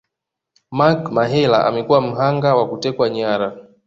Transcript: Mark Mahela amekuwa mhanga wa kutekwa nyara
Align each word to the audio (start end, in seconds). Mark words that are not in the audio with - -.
Mark 0.71 1.11
Mahela 1.11 1.59
amekuwa 1.65 2.01
mhanga 2.01 2.55
wa 2.55 2.69
kutekwa 2.69 3.09
nyara 3.09 3.57